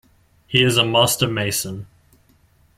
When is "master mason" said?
0.83-1.85